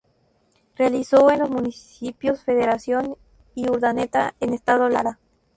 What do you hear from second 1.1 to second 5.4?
en los Municipios Federación y Urdaneta del Estado Lara.